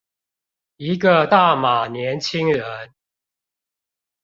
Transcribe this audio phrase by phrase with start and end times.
[0.77, 2.95] 一個大馬年輕人